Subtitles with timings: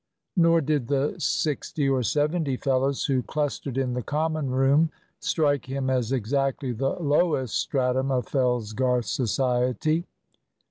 [0.35, 4.89] Nor did the sixty or seventy fellows who clustered in the common room
[5.19, 10.07] strike him as exactly the lowest stratum of Fellsgarth society.